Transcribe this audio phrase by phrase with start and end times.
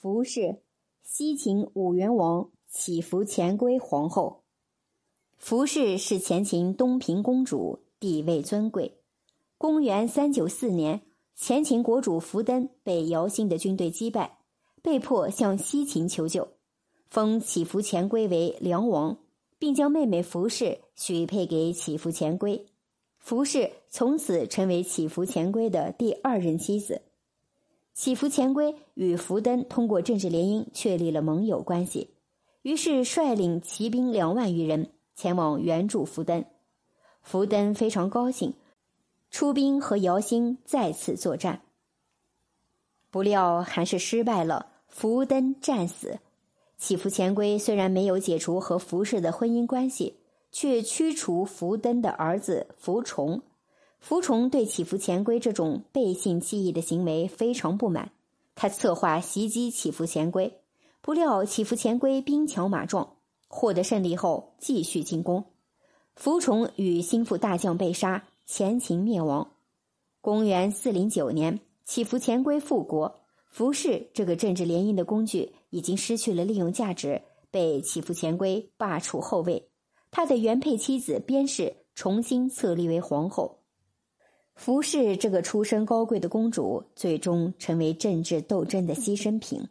[0.00, 0.62] 服氏，
[1.02, 4.44] 西秦武元王祈福前归皇后。
[5.36, 8.96] 服氏是前秦东平公主，地位尊贵。
[9.58, 11.02] 公元三九四年，
[11.36, 14.38] 前秦国主苻登被姚兴的军队击败，
[14.80, 16.48] 被迫向西秦求救，
[17.10, 19.18] 封祈福前归为梁王，
[19.58, 22.64] 并将妹妹服氏许配给祈福前归。
[23.18, 27.02] 服氏从此成为祈福前归的第二任妻子。
[27.92, 32.14] 祈福前归与福登通过政治联姻确立了盟友关系，
[32.62, 34.90] 于是率领骑兵两万余人。
[35.16, 36.46] 前往援助福登，
[37.20, 38.54] 福登非常高兴，
[39.30, 41.60] 出兵和姚兴再次作战。
[43.10, 46.20] 不料还是失败了，福登战死。
[46.78, 50.20] 祈福前归虽然没有解除和福氏的婚姻关系，
[50.50, 53.42] 却驱除福登的儿子福崇。
[54.00, 58.10] 福崇对祈福前归这种背信弃义的行为非常不满，
[58.54, 60.60] 他策划袭击祈福前归，
[61.00, 63.16] 不料祈福前归兵强马壮。
[63.46, 65.44] 获得胜利后，继续进攻。
[66.14, 69.50] 福崇与心腹大将被杀，前秦灭亡。
[70.20, 73.20] 公元四零九年，祈福前归复国。
[73.48, 77.20] 服氏这个政治联姻的工具已经失去了利用价值，
[77.50, 79.68] 被祈福前归罢黜后位。
[80.10, 83.59] 他的原配妻子边氏重新册立为皇后。
[84.54, 89.66] 服侍这个出身高贵的公主，最终成为政治斗争的牺牲品。